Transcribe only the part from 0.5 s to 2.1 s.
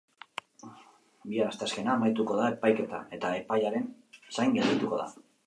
Bihar, asteazkena,